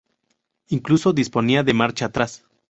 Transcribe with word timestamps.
Incluso 0.69 1.13
disponía 1.13 1.61
de 1.61 1.75
marcha 1.75 2.05
atrás. 2.07 2.43